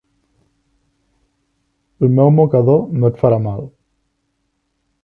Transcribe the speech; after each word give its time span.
El 2.07 2.17
meu 2.17 2.33
mocador 2.39 2.83
no 2.99 3.13
et 3.15 3.23
farà 3.27 3.43
mal. 3.47 3.67